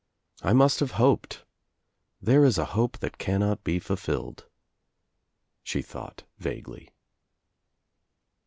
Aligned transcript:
"I 0.41 0.51
must 0.53 0.79
have 0.79 0.93
hoped. 0.93 1.45
There 2.19 2.43
is 2.43 2.57
a 2.57 2.65
hope 2.73 2.97
that 3.01 3.19
cannot 3.19 3.63
:be 3.63 3.77
fulfilled," 3.77 4.47
she 5.61 5.83
thought 5.83 6.23
vaguely. 6.39 6.89